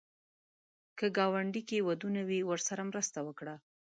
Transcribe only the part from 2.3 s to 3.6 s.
ورسره مرسته وکړه